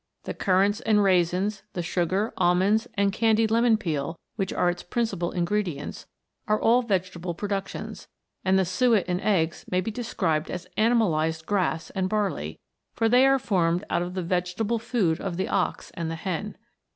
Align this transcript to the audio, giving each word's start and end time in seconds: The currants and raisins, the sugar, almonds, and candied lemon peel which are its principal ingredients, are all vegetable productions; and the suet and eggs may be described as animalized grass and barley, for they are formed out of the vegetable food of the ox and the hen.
The 0.23 0.33
currants 0.33 0.79
and 0.81 1.03
raisins, 1.03 1.61
the 1.73 1.83
sugar, 1.83 2.33
almonds, 2.35 2.87
and 2.95 3.13
candied 3.13 3.51
lemon 3.51 3.77
peel 3.77 4.17
which 4.35 4.51
are 4.51 4.67
its 4.67 4.81
principal 4.81 5.29
ingredients, 5.31 6.07
are 6.47 6.59
all 6.59 6.81
vegetable 6.81 7.35
productions; 7.35 8.07
and 8.43 8.57
the 8.57 8.65
suet 8.65 9.05
and 9.07 9.21
eggs 9.21 9.63
may 9.69 9.79
be 9.79 9.91
described 9.91 10.49
as 10.49 10.65
animalized 10.75 11.45
grass 11.45 11.91
and 11.91 12.09
barley, 12.09 12.59
for 12.95 13.07
they 13.07 13.27
are 13.27 13.37
formed 13.37 13.83
out 13.91 14.01
of 14.01 14.15
the 14.15 14.23
vegetable 14.23 14.79
food 14.79 15.21
of 15.21 15.37
the 15.37 15.47
ox 15.47 15.91
and 15.93 16.09
the 16.09 16.15
hen. 16.15 16.57